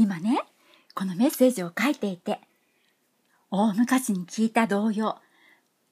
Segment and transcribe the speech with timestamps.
[0.00, 0.40] 今ね
[0.94, 2.40] このメッセージを書いていて
[3.50, 5.18] 大昔に聞いた童謡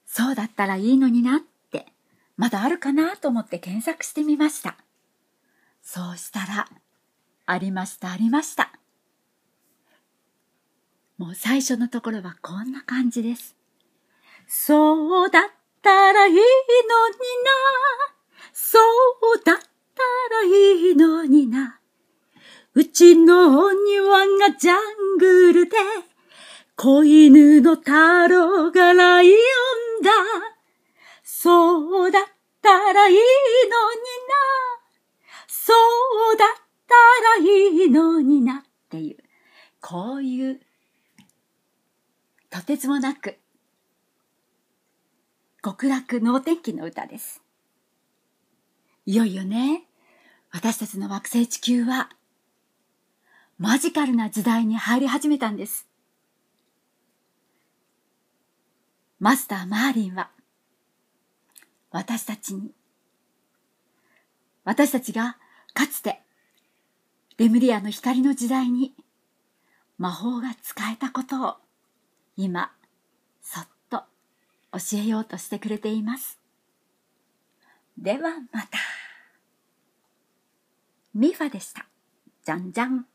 [0.07, 1.39] そうだったらいいのになっ
[1.71, 1.85] て
[2.35, 4.77] まだあるかなと思って検索してみました。
[5.83, 6.67] そうしたら
[7.45, 8.71] ありましたありました。
[11.19, 13.55] もう最初のところはこんな感じです。
[14.47, 15.43] そうだっ
[15.83, 16.49] たらいいのにな。
[18.53, 19.63] そうだった
[20.31, 21.78] らいいのにな。
[22.75, 25.75] うちのお庭がジャングルで
[26.75, 27.91] 子犬の太
[28.27, 29.35] 郎がライオン
[30.03, 30.11] だ。
[31.23, 32.23] そうだっ
[32.61, 33.29] たらいいのにな。
[35.47, 35.73] そ
[36.33, 36.47] うだっ
[36.87, 36.95] た
[37.41, 39.17] らいいのになっていう。
[39.81, 40.59] こういう
[42.49, 43.37] とてつもなく
[45.63, 47.41] 極楽能天気の歌です。
[49.05, 49.83] いよいよね
[50.51, 52.09] 私たちの惑星地球は
[53.59, 55.85] マジカルな時代に入り始めたんです。
[59.19, 60.29] マスター・マーリンは
[61.91, 62.71] 私たちに
[64.63, 65.35] 私たちが
[65.73, 66.21] かつて
[67.37, 68.93] レムリアの光の時代に
[69.97, 71.55] 魔法が使えたことを
[72.37, 72.71] 今
[73.41, 74.03] そっと
[74.71, 76.39] 教えようとしてくれています。
[77.97, 78.79] ではまた。
[81.13, 81.85] ミファでした。
[82.45, 83.05] じゃんじゃん。